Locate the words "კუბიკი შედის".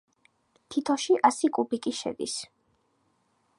1.59-2.37